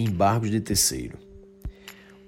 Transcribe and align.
Embargos 0.00 0.48
de 0.48 0.60
terceiro. 0.60 1.18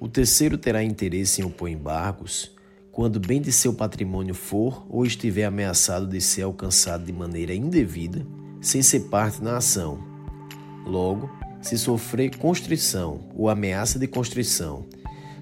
O 0.01 0.09
terceiro 0.09 0.59
terá 0.59 0.83
interesse 0.83 1.41
em 1.41 1.45
opor 1.45 1.69
embargos 1.69 2.51
quando 2.91 3.21
bem 3.21 3.41
de 3.41 3.53
seu 3.53 3.73
patrimônio 3.73 4.35
for 4.35 4.85
ou 4.91 5.07
estiver 5.07 5.45
ameaçado 5.45 6.09
de 6.09 6.21
ser 6.21 6.43
alcançado 6.43 7.05
de 7.05 7.13
maneira 7.13 7.55
indevida, 7.55 8.27
sem 8.61 8.83
ser 8.83 9.03
parte 9.03 9.41
na 9.41 9.59
ação. 9.59 10.03
Logo, 10.85 11.31
se 11.63 11.79
sofrer 11.79 12.37
constrição 12.37 13.21
ou 13.37 13.49
ameaça 13.49 14.01
de 14.01 14.09
constrição 14.09 14.87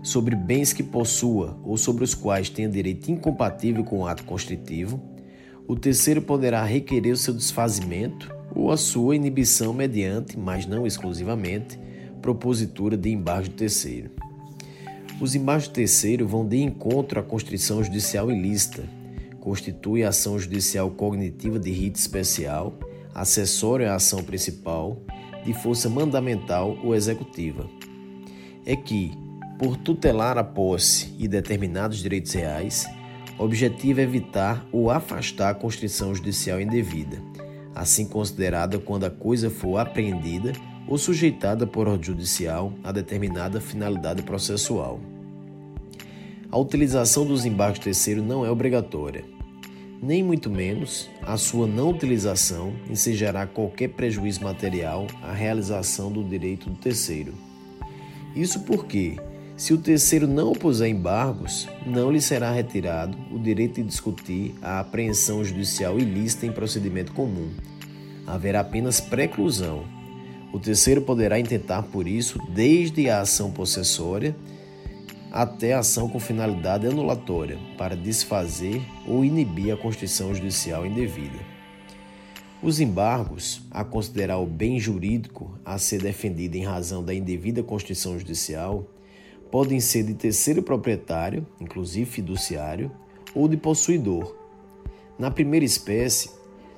sobre 0.03 0.37
bens 0.37 0.75
que 0.75 0.83
possua 0.83 1.59
ou 1.65 1.79
sobre 1.79 2.05
os 2.05 2.15
quais 2.15 2.51
tenha 2.51 2.69
direito 2.69 3.11
incompatível 3.11 3.83
com 3.83 4.01
o 4.01 4.07
ato 4.07 4.25
constritivo, 4.25 5.03
o 5.67 5.75
terceiro 5.75 6.21
poderá 6.21 6.63
requerer 6.63 7.15
o 7.15 7.17
seu 7.17 7.33
desfazimento 7.33 8.31
ou 8.55 8.71
a 8.71 8.77
sua 8.77 9.17
inibição 9.17 9.73
mediante, 9.73 10.39
mas 10.39 10.67
não 10.67 10.87
exclusivamente, 10.87 11.89
propositura 12.19 12.96
de 12.96 13.11
embargo 13.11 13.49
terceiro. 13.50 14.11
Os 15.21 15.35
embargos 15.35 15.68
terceiro 15.68 16.29
vão 16.29 16.46
de 16.46 16.58
encontro 16.58 17.18
à 17.18 17.22
constrição 17.22 17.82
judicial 17.82 18.31
ilícita, 18.31 18.85
constitui 19.41 20.04
ação 20.04 20.39
judicial 20.39 20.91
cognitiva 20.91 21.58
de 21.58 21.71
rito 21.72 21.96
especial, 21.96 22.79
acessória 23.14 23.91
à 23.91 23.96
ação 23.96 24.22
principal, 24.22 25.03
de 25.44 25.53
força 25.54 25.89
mandamental 25.89 26.79
ou 26.85 26.94
executiva. 26.94 27.68
É 28.64 28.77
que, 28.77 29.13
por 29.58 29.77
tutelar 29.77 30.39
a 30.39 30.44
posse 30.44 31.13
e 31.19 31.27
determinados 31.27 31.99
direitos 31.99 32.33
reais, 32.33 32.86
objetivo 33.39 34.00
é 34.00 34.05
evitar 34.05 34.66
ou 34.70 34.91
afastar 34.91 35.50
a 35.50 35.55
constrição 35.55 36.14
judicial 36.14 36.61
indevida, 36.61 37.20
assim 37.75 38.06
considerada 38.06 38.78
quando 38.78 39.05
a 39.05 39.11
coisa 39.11 39.48
for 39.50 39.78
apreendida 39.78 40.53
ou 40.89 40.97
sujeitada 40.97 41.67
por 41.67 41.87
ordem 41.87 42.06
judicial 42.06 42.73
a 42.83 42.91
determinada 42.91 43.61
finalidade 43.61 44.23
processual. 44.23 44.98
A 46.50 46.56
utilização 46.56 47.27
dos 47.27 47.45
embargos 47.45 47.80
terceiros 47.80 48.25
não 48.25 48.45
é 48.45 48.50
obrigatória. 48.50 49.22
Nem 50.00 50.22
muito 50.22 50.48
menos 50.48 51.11
a 51.22 51.36
sua 51.36 51.67
não 51.67 51.91
utilização 51.91 52.72
ensejará 52.89 53.47
qualquer 53.47 53.89
prejuízo 53.89 54.42
material 54.42 55.06
à 55.22 55.33
realização 55.33 56.11
do 56.11 56.25
direito 56.25 56.70
do 56.70 56.77
terceiro. 56.77 57.34
Isso 58.34 58.61
porque, 58.61 59.17
se 59.56 59.75
o 59.75 59.78
terceiro 59.78 60.27
não 60.27 60.52
opuser 60.52 60.89
embargos, 60.89 61.69
não 61.84 62.11
lhe 62.11 62.20
será 62.20 62.50
retirado 62.50 63.19
o 63.30 63.39
direito 63.39 63.83
de 63.83 63.89
discutir 63.89 64.55
a 64.62 64.80
apreensão 64.80 65.45
judicial 65.45 65.98
ilícita 65.98 66.47
em 66.47 66.52
procedimento 66.52 67.12
comum. 67.12 67.50
Haverá 68.27 68.61
apenas 68.61 69.00
preclusão 69.00 69.97
o 70.52 70.58
terceiro 70.58 71.02
poderá 71.02 71.38
intentar, 71.38 71.82
por 71.82 72.06
isso, 72.06 72.38
desde 72.50 73.08
a 73.10 73.20
ação 73.20 73.50
possessória 73.50 74.34
até 75.30 75.74
a 75.74 75.80
ação 75.80 76.08
com 76.08 76.18
finalidade 76.18 76.86
anulatória, 76.86 77.58
para 77.77 77.94
desfazer 77.94 78.80
ou 79.06 79.24
inibir 79.24 79.72
a 79.72 79.77
constituição 79.77 80.34
judicial 80.34 80.86
indevida. 80.86 81.38
Os 82.62 82.80
embargos, 82.80 83.60
a 83.70 83.84
considerar 83.84 84.38
o 84.38 84.46
bem 84.46 84.80
jurídico 84.80 85.56
a 85.64 85.78
ser 85.78 86.02
defendido 86.02 86.56
em 86.56 86.64
razão 86.64 87.05
da 87.05 87.14
indevida 87.14 87.62
constituição 87.62 88.18
judicial, 88.18 88.88
podem 89.50 89.80
ser 89.80 90.02
de 90.02 90.14
terceiro 90.14 90.62
proprietário, 90.62 91.46
inclusive 91.60 92.10
fiduciário, 92.10 92.90
ou 93.34 93.46
de 93.46 93.56
possuidor. 93.56 94.34
Na 95.18 95.30
primeira 95.30 95.64
espécie, 95.64 96.30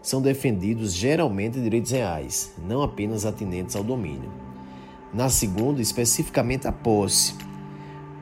são 0.02 0.22
defendidos 0.22 0.94
geralmente 0.94 1.60
direitos 1.60 1.90
reais, 1.90 2.52
não 2.66 2.82
apenas 2.82 3.26
atinentes 3.26 3.76
ao 3.76 3.84
domínio. 3.84 4.30
Na 5.12 5.28
segunda, 5.28 5.82
especificamente 5.82 6.66
a 6.66 6.72
posse. 6.72 7.34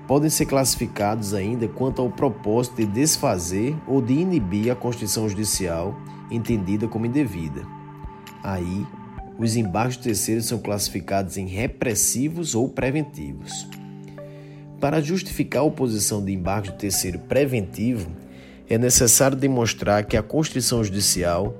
Podem 0.06 0.30
ser 0.30 0.46
classificados 0.46 1.34
ainda 1.34 1.68
quanto 1.68 2.00
ao 2.00 2.10
propósito 2.10 2.76
de 2.76 2.86
desfazer 2.86 3.76
ou 3.86 4.00
de 4.00 4.14
inibir 4.14 4.72
a 4.72 4.74
Constituição 4.74 5.28
Judicial, 5.28 5.94
entendida 6.30 6.88
como 6.88 7.06
indevida. 7.06 7.62
Aí, 8.42 8.86
os 9.38 9.54
embargos 9.54 9.98
terceiros 9.98 10.46
são 10.46 10.58
classificados 10.58 11.36
em 11.36 11.46
repressivos 11.46 12.54
ou 12.54 12.68
preventivos. 12.68 13.68
Para 14.80 15.00
justificar 15.00 15.62
a 15.62 15.66
oposição 15.66 16.24
de 16.24 16.32
embargo 16.32 16.68
de 16.68 16.78
terceiro 16.78 17.18
preventivo, 17.20 18.10
é 18.68 18.78
necessário 18.78 19.36
demonstrar 19.36 20.04
que 20.04 20.16
a 20.16 20.22
Constituição 20.22 20.82
Judicial, 20.84 21.54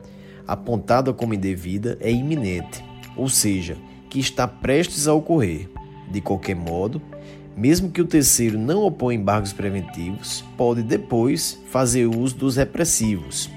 apontada 0.49 1.13
como 1.13 1.35
indevida, 1.35 1.99
é 2.01 2.11
iminente, 2.11 2.83
ou 3.15 3.29
seja, 3.29 3.77
que 4.09 4.19
está 4.19 4.49
prestes 4.49 5.07
a 5.07 5.13
ocorrer. 5.13 5.69
De 6.11 6.23
qualquer 6.23 6.57
modo, 6.57 7.03
mesmo 7.55 7.91
que 7.91 8.01
o 8.01 8.07
terceiro 8.07 8.59
não 8.59 8.83
oponha 8.85 9.19
embargos 9.19 9.53
preventivos, 9.53 10.43
pode 10.57 10.83
depois 10.83 11.61
fazer 11.71 12.07
uso 12.07 12.35
dos 12.37 12.57
repressivos. 12.57 13.51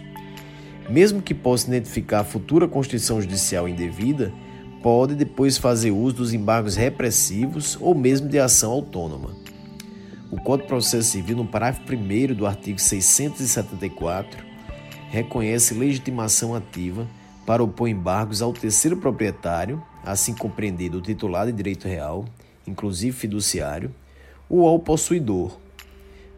Mesmo 0.89 1.21
que 1.21 1.33
possa 1.33 1.67
identificar 1.67 2.19
a 2.19 2.25
futura 2.25 2.67
Constituição 2.67 3.21
Judicial 3.21 3.69
indevida, 3.69 4.33
pode 4.83 5.15
depois 5.15 5.57
fazer 5.57 5.91
uso 5.91 6.17
dos 6.17 6.33
embargos 6.33 6.75
repressivos 6.75 7.77
ou 7.79 7.95
mesmo 7.95 8.27
de 8.27 8.37
ação 8.37 8.71
autônoma. 8.71 9.29
O 10.29 10.37
Código 10.37 10.63
de 10.63 10.67
Processo 10.69 11.11
Civil, 11.11 11.37
no 11.37 11.45
parágrafo 11.45 11.83
1 11.93 12.33
do 12.33 12.45
artigo 12.45 12.79
674, 12.79 14.50
reconhece 15.11 15.73
legitimação 15.73 16.55
ativa 16.55 17.05
para 17.45 17.61
opor 17.61 17.89
embargos 17.89 18.41
ao 18.41 18.53
terceiro 18.53 18.95
proprietário, 18.95 19.83
assim 20.05 20.33
compreendido 20.33 20.99
o 20.99 21.01
titular 21.01 21.45
de 21.45 21.51
direito 21.51 21.85
real, 21.85 22.23
inclusive 22.65 23.11
fiduciário, 23.11 23.93
ou 24.49 24.65
ao 24.65 24.79
possuidor. 24.79 25.57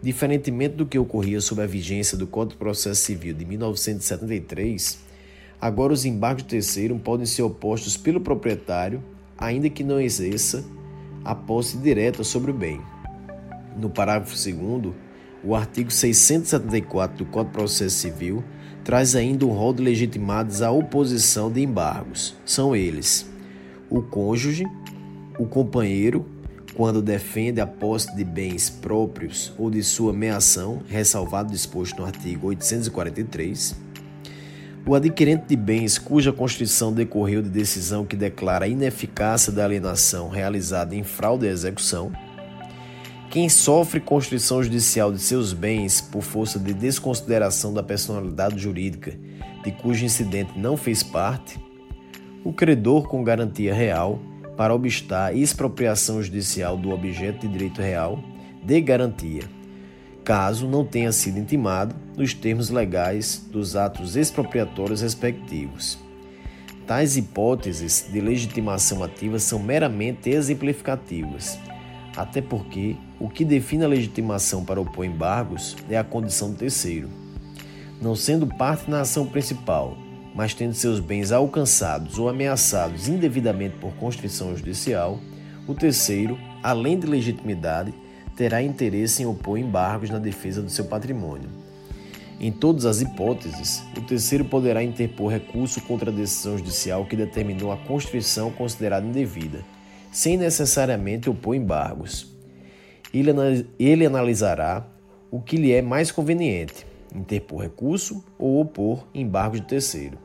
Diferentemente 0.02 0.76
do 0.76 0.88
que 0.88 0.98
ocorria 0.98 1.40
sob 1.40 1.62
a 1.62 1.68
vigência 1.68 2.18
do 2.18 2.26
Código 2.26 2.54
de 2.54 2.58
Processo 2.58 3.04
Civil 3.04 3.36
de 3.36 3.46
1973, 3.46 4.98
agora 5.62 5.94
os 5.94 6.04
embargos 6.04 6.44
terceiro 6.44 6.98
podem 6.98 7.28
ser 7.28 7.44
opostos 7.44 7.96
pelo 7.96 8.22
proprietário, 8.22 9.04
ainda 9.38 9.70
que 9.70 9.84
não 9.84 10.02
exerça 10.02 10.66
a 11.24 11.36
posse 11.36 11.78
direta 11.78 12.24
sobre 12.24 12.50
o 12.50 12.56
bem. 12.56 12.82
No 13.78 13.92
parágrafo 13.92 14.34
2, 14.34 14.96
o 15.44 15.56
artigo 15.56 15.92
674 15.92 17.18
do 17.18 17.26
Código 17.26 17.52
de 17.52 17.58
Processo 17.58 17.98
Civil 17.98 18.44
traz 18.84 19.16
ainda 19.16 19.46
um 19.46 19.50
rol 19.50 19.74
de 19.74 19.84
legitimados 19.84 20.62
à 20.62 20.72
oposição 20.72 21.52
de 21.52 21.62
embargos. 21.62 22.36
São 22.46 22.76
eles: 22.76 23.30
o 23.90 24.02
cônjuge, 24.02 24.66
o 25.38 25.46
companheiro, 25.46 26.26
quando 26.74 27.02
defende 27.02 27.60
a 27.60 27.68
posse 27.68 28.16
de 28.16 28.24
bens 28.24 28.70
próprios 28.70 29.54
ou 29.58 29.70
de 29.70 29.84
sua 29.84 30.14
meação, 30.14 30.82
ressalvado 30.88 31.52
disposto 31.52 32.00
no 32.00 32.06
artigo 32.06 32.48
843, 32.48 33.76
o 34.86 34.96
adquirente 34.96 35.46
de 35.48 35.56
bens 35.56 35.98
cuja 35.98 36.34
constituição 36.34 36.92
decorreu 36.92 37.42
de 37.42 37.50
decisão 37.50 38.06
que 38.06 38.16
declara 38.16 38.66
a 38.66 38.68
ineficácia 38.68 39.52
da 39.52 39.64
alienação 39.64 40.30
realizada 40.30 40.96
em 40.96 41.04
fraude 41.04 41.48
à 41.48 41.52
execução, 41.52 42.12
quem 43.34 43.50
sofre 43.50 44.00
constrição 44.00 44.62
judicial 44.62 45.12
de 45.12 45.18
seus 45.18 45.54
bens 45.54 46.00
por 46.00 46.22
força 46.22 46.60
de 46.60 46.72
desconsideração 46.72 47.74
da 47.74 47.82
personalidade 47.82 48.60
jurídica 48.60 49.18
de 49.64 49.72
cujo 49.72 50.06
incidente 50.06 50.52
não 50.56 50.78
fez 50.78 51.02
parte, 51.02 51.60
o 52.44 52.54
credor 52.54 53.08
com 53.08 53.24
garantia 53.24 53.74
real 53.74 54.20
para 54.56 54.76
obstar 54.76 55.36
expropriação 55.36 56.22
judicial 56.22 56.78
do 56.78 56.92
objeto 56.92 57.48
de 57.48 57.54
direito 57.54 57.82
real 57.82 58.24
de 58.64 58.80
garantia, 58.80 59.42
caso 60.24 60.68
não 60.68 60.86
tenha 60.86 61.12
sido 61.12 61.40
intimado 61.40 61.96
nos 62.16 62.36
termos 62.36 62.70
legais 62.70 63.44
dos 63.52 63.76
atos 63.76 64.16
expropriatórios 64.16 65.02
respectivos. 65.02 65.98
Tais 66.86 67.18
hipóteses 67.18 68.08
de 68.14 68.22
legitimação 68.22 69.04
ativa 69.04 69.40
são 69.40 69.58
meramente 69.58 70.30
exemplificativas 70.30 71.58
até 72.16 72.42
porque 72.42 72.96
o 73.24 73.30
que 73.30 73.46
define 73.46 73.86
a 73.86 73.88
legitimação 73.88 74.66
para 74.66 74.82
opor 74.82 75.06
embargos 75.06 75.78
é 75.90 75.98
a 75.98 76.04
condição 76.04 76.52
do 76.52 76.58
terceiro. 76.58 77.08
Não 78.02 78.18
sendo 78.18 78.46
parte 78.46 78.92
na 78.92 79.00
ação 79.00 79.26
principal, 79.26 79.98
mas 80.36 80.54
tendo 80.54 80.74
seus 80.74 81.00
bens 81.00 81.32
alcançados 81.32 82.20
ou 82.20 82.28
ameaçados 82.28 83.08
indevidamente 83.08 83.78
por 83.78 83.94
constrição 83.94 84.54
judicial, 84.54 85.22
o 85.66 85.74
terceiro, 85.74 86.38
além 86.62 87.00
de 87.00 87.08
legitimidade, 87.08 87.94
terá 88.36 88.62
interesse 88.62 89.24
em 89.24 89.26
opor 89.26 89.58
embargos 89.58 90.10
na 90.10 90.20
defesa 90.20 90.62
do 90.62 90.70
seu 90.70 90.84
patrimônio. 90.84 91.48
Em 92.42 92.52
todas 92.52 92.86
as 92.86 93.00
hipóteses, 93.00 93.86
o 93.98 94.02
terceiro 94.02 94.44
poderá 94.44 94.84
interpor 94.84 95.32
recurso 95.32 95.80
contra 95.84 96.12
a 96.12 96.14
decisão 96.14 96.58
judicial 96.58 97.06
que 97.06 97.16
determinou 97.16 97.72
a 97.72 97.78
constrição 97.78 98.52
considerada 98.52 99.08
indevida 99.08 99.64
sem 100.12 100.36
necessariamente 100.36 101.30
opor 101.30 101.56
embargos. 101.56 102.33
Ele, 103.14 103.32
ele 103.78 104.06
analisará 104.06 104.86
o 105.30 105.40
que 105.40 105.58
lhe 105.58 105.72
é 105.72 105.82
mais 105.82 106.12
conveniente, 106.12 106.86
interpor 107.14 107.62
recurso 107.62 108.24
ou 108.38 108.60
opor 108.60 109.06
embargos 109.14 109.62
de 109.62 109.68
terceiro. 109.68 110.18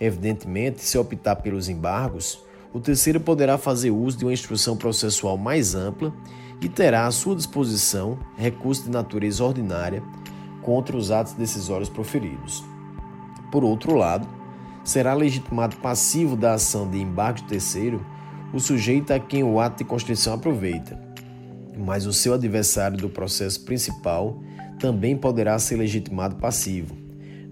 Evidentemente, 0.00 0.82
se 0.82 0.98
optar 0.98 1.36
pelos 1.36 1.68
embargos, 1.68 2.42
o 2.72 2.80
terceiro 2.80 3.20
poderá 3.20 3.56
fazer 3.56 3.90
uso 3.90 4.18
de 4.18 4.24
uma 4.24 4.32
instrução 4.32 4.76
processual 4.76 5.38
mais 5.38 5.74
ampla 5.74 6.12
e 6.60 6.68
terá 6.68 7.06
à 7.06 7.10
sua 7.10 7.36
disposição 7.36 8.18
recursos 8.36 8.84
de 8.84 8.90
natureza 8.90 9.44
ordinária 9.44 10.02
contra 10.62 10.96
os 10.96 11.10
atos 11.10 11.34
decisórios 11.34 11.88
proferidos. 11.88 12.64
Por 13.50 13.64
outro 13.64 13.94
lado, 13.94 14.28
será 14.84 15.14
legitimado 15.14 15.76
passivo 15.76 16.36
da 16.36 16.54
ação 16.54 16.88
de 16.90 17.00
embargo 17.00 17.38
de 17.38 17.44
terceiro 17.44 18.04
o 18.52 18.60
sujeito 18.60 19.12
a 19.12 19.18
quem 19.18 19.42
o 19.42 19.60
ato 19.60 19.78
de 19.78 19.84
constrição 19.84 20.34
aproveita, 20.34 21.05
mas 21.76 22.06
o 22.06 22.12
seu 22.12 22.34
adversário 22.34 22.96
do 22.96 23.08
processo 23.08 23.64
principal 23.64 24.40
também 24.78 25.16
poderá 25.16 25.58
ser 25.58 25.76
legitimado 25.76 26.36
passivo. 26.36 26.96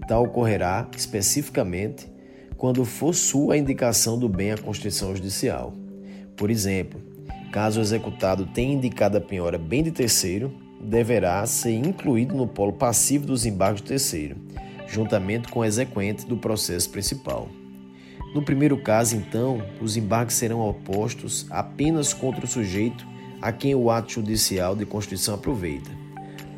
Tal 0.07 0.23
ocorrerá 0.23 0.87
especificamente 0.95 2.07
quando 2.57 2.85
for 2.85 3.13
sua 3.13 3.57
indicação 3.57 4.17
do 4.17 4.29
bem 4.29 4.51
à 4.51 4.57
constrição 4.57 5.15
judicial. 5.15 5.73
Por 6.35 6.49
exemplo, 6.49 7.01
caso 7.51 7.79
o 7.79 7.83
executado 7.83 8.45
tenha 8.47 8.73
indicado 8.73 9.17
a 9.17 9.21
penhora 9.21 9.57
bem 9.57 9.83
de 9.83 9.91
terceiro, 9.91 10.53
deverá 10.81 11.45
ser 11.45 11.73
incluído 11.73 12.35
no 12.35 12.47
polo 12.47 12.73
passivo 12.73 13.25
dos 13.25 13.45
embargos 13.45 13.81
de 13.81 13.87
terceiro, 13.87 14.35
juntamente 14.87 15.47
com 15.47 15.59
o 15.59 15.65
exequente 15.65 16.25
do 16.25 16.37
processo 16.37 16.89
principal. 16.89 17.49
No 18.33 18.43
primeiro 18.43 18.77
caso, 18.77 19.15
então, 19.15 19.61
os 19.81 19.95
embargos 19.95 20.35
serão 20.35 20.59
opostos 20.59 21.45
apenas 21.49 22.13
contra 22.13 22.45
o 22.45 22.47
sujeito 22.47 23.07
a 23.41 23.51
quem 23.51 23.75
o 23.75 23.89
ato 23.89 24.13
judicial 24.13 24.75
de 24.75 24.85
constituição 24.85 25.35
aproveita. 25.35 25.91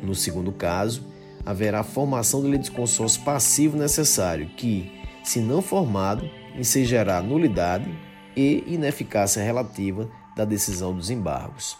No 0.02 0.14
segundo 0.14 0.52
caso, 0.52 1.04
haverá 1.44 1.82
formação 1.82 2.40
do 2.40 2.50
litisconsórcio 2.50 3.22
passivo 3.22 3.76
necessário, 3.76 4.48
que, 4.56 4.90
se 5.24 5.40
não 5.40 5.62
formado, 5.62 6.28
ensejará 6.56 7.20
nulidade 7.22 7.90
e 8.36 8.64
ineficácia 8.66 9.42
relativa 9.42 10.08
da 10.36 10.44
decisão 10.44 10.94
dos 10.94 11.10
embargos. 11.10 11.76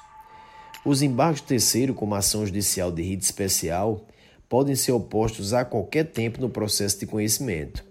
Os 0.85 1.03
embargos 1.03 1.41
terceiro, 1.41 1.95
como 1.95 2.15
ação 2.15 2.47
judicial 2.47 2.91
de 2.91 3.03
rito 3.03 3.23
especial, 3.23 4.07
podem 4.49 4.75
ser 4.75 4.93
opostos 4.93 5.53
a 5.53 5.65
qualquer 5.65 6.05
tempo 6.05 6.41
no 6.41 6.49
processo 6.49 6.99
de 6.99 7.07
conhecimento, 7.07 7.85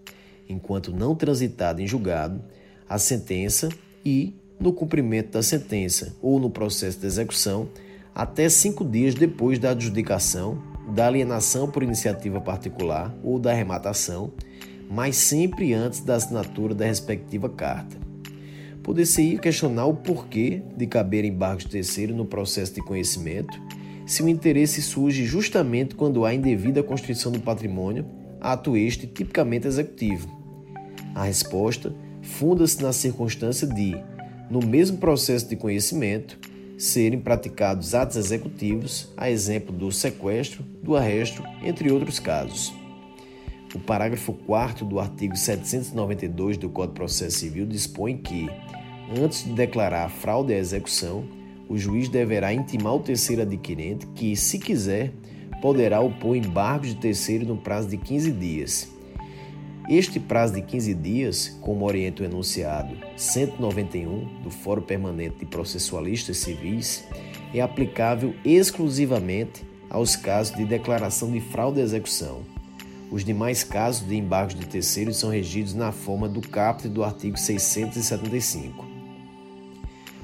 enquanto 0.49 0.91
não 0.91 1.15
transitado 1.15 1.81
em 1.81 1.87
julgado, 1.87 2.43
a 2.89 2.97
sentença 2.97 3.69
e, 4.03 4.33
no 4.59 4.73
cumprimento 4.73 5.31
da 5.31 5.43
sentença 5.43 6.15
ou 6.21 6.39
no 6.39 6.49
processo 6.49 6.99
de 6.99 7.05
execução, 7.05 7.69
até 8.13 8.49
cinco 8.49 8.83
dias 8.83 9.13
depois 9.13 9.59
da 9.59 9.71
adjudicação, 9.71 10.61
da 10.89 11.07
alienação 11.07 11.69
por 11.69 11.83
iniciativa 11.83 12.41
particular 12.41 13.15
ou 13.23 13.37
da 13.37 13.51
arrematação, 13.51 14.31
mas 14.89 15.17
sempre 15.17 15.73
antes 15.73 15.99
da 15.99 16.15
assinatura 16.15 16.73
da 16.73 16.85
respectiva 16.85 17.49
carta. 17.49 17.97
Poder-se 18.81 19.37
questionar 19.37 19.85
o 19.85 19.93
porquê 19.93 20.63
de 20.75 20.87
caber 20.87 21.25
embargos 21.25 21.65
terceiro 21.65 22.15
no 22.15 22.25
processo 22.25 22.73
de 22.73 22.81
conhecimento 22.81 23.61
se 24.07 24.23
o 24.23 24.29
interesse 24.29 24.81
surge 24.81 25.25
justamente 25.25 25.93
quando 25.93 26.23
há 26.23 26.33
indevida 26.33 26.81
constrição 26.81 27.29
do 27.29 27.41
patrimônio, 27.41 28.05
ato 28.39 28.77
este 28.77 29.05
tipicamente 29.05 29.67
executivo. 29.67 30.29
A 31.13 31.25
resposta 31.25 31.93
funda-se 32.21 32.81
na 32.81 32.93
circunstância 32.93 33.67
de, 33.67 34.01
no 34.49 34.59
mesmo 34.65 34.97
processo 34.97 35.47
de 35.47 35.55
conhecimento, 35.55 36.39
serem 36.77 37.19
praticados 37.19 37.95
atos 37.95 38.17
executivos, 38.17 39.11
a 39.17 39.29
exemplo 39.29 39.75
do 39.75 39.91
sequestro, 39.91 40.63
do 40.83 40.95
arresto, 40.95 41.43
entre 41.63 41.91
outros 41.91 42.19
casos. 42.19 42.73
O 43.73 43.79
parágrafo 43.79 44.33
4 44.33 44.85
do 44.85 44.99
artigo 44.99 45.35
792 45.35 46.57
do 46.57 46.69
Código 46.69 46.93
de 46.93 46.99
Processo 46.99 47.37
Civil 47.39 47.65
dispõe 47.65 48.17
que, 48.17 48.49
antes 49.21 49.43
de 49.43 49.51
declarar 49.51 50.09
fraude 50.09 50.53
à 50.53 50.57
execução, 50.57 51.25
o 51.67 51.77
juiz 51.77 52.07
deverá 52.07 52.53
intimar 52.53 52.95
o 52.95 52.99
terceiro 52.99 53.41
adquirente 53.41 54.07
que, 54.15 54.35
se 54.35 54.57
quiser, 54.57 55.11
poderá 55.61 55.99
opor 55.99 56.35
embargo 56.35 56.85
de 56.85 56.95
terceiro 56.95 57.45
no 57.45 57.57
prazo 57.57 57.89
de 57.89 57.97
15 57.97 58.31
dias. 58.31 58.96
Este 59.89 60.19
prazo 60.19 60.53
de 60.53 60.61
15 60.61 60.93
dias, 60.95 61.57
como 61.61 61.85
orienta 61.85 62.21
o 62.21 62.25
enunciado 62.25 62.93
191 63.15 64.41
do 64.43 64.49
Fórum 64.49 64.81
Permanente 64.81 65.37
de 65.39 65.45
Processualistas 65.45 66.39
Civis, 66.39 67.05
é 67.53 67.61
aplicável 67.61 68.35
exclusivamente 68.43 69.65
aos 69.89 70.17
casos 70.17 70.57
de 70.57 70.65
declaração 70.65 71.31
de 71.31 71.39
fraude 71.39 71.79
à 71.79 71.83
execução. 71.83 72.41
Os 73.09 73.23
demais 73.23 73.63
casos 73.63 74.05
de 74.05 74.17
embargos 74.17 74.55
de 74.55 74.65
terceiros 74.65 75.15
são 75.15 75.29
regidos 75.29 75.73
na 75.73 75.93
forma 75.93 76.27
do 76.27 76.41
caput 76.41 76.89
do 76.89 77.01
artigo 77.01 77.39
675. 77.39 78.85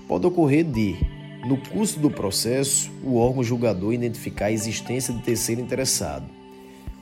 Pode 0.10 0.28
ocorrer 0.28 0.66
de 0.66 0.98
no 1.46 1.56
curso 1.56 2.02
do 2.02 2.12
processo, 2.12 2.92
o 3.02 3.16
órgão 3.16 3.42
julgador 3.42 3.94
identificar 3.94 4.48
a 4.48 4.52
existência 4.52 5.14
de 5.14 5.22
terceiro 5.22 5.62
interessado. 5.62 6.26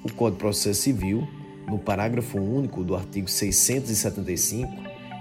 O 0.04 0.12
Código 0.12 0.38
de 0.38 0.42
Processo 0.42 0.82
Civil, 0.82 1.28
no 1.68 1.78
parágrafo 1.80 2.38
único 2.38 2.84
do 2.84 2.96
artigo 2.96 3.28
675, 3.28 4.72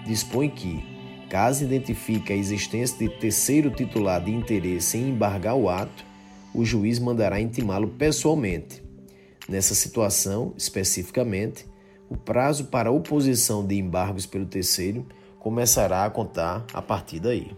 dispõe 0.05 0.49
que, 0.49 0.83
caso 1.29 1.65
identifique 1.65 2.33
a 2.33 2.37
existência 2.37 2.97
de 2.99 3.09
terceiro 3.19 3.71
titular 3.71 4.23
de 4.25 4.31
interesse 4.31 4.99
em 4.99 5.11
embargar 5.11 5.55
o 5.55 5.69
ato, 5.69 6.05
o 6.55 6.65
juiz 6.65 6.99
mandará 6.99 7.41
intimá-lo 7.41 7.89
pessoalmente. 7.89 8.83
Nessa 9.49 9.75
situação, 9.75 10.53
especificamente, 10.57 11.67
o 12.09 12.17
prazo 12.17 12.67
para 12.67 12.91
oposição 12.91 13.65
de 13.65 13.79
embargos 13.79 14.27
pelo 14.27 14.47
terceiro 14.47 15.07
começará 15.39 16.05
a 16.05 16.11
contar 16.11 16.67
a 16.73 16.83
partir 16.83 17.21
daí. 17.21 17.53